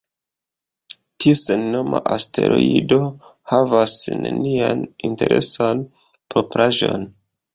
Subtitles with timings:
[1.23, 2.99] Tiu sennoma asteroido
[3.53, 5.87] havas nenian interesan
[6.35, 7.09] propraĵon.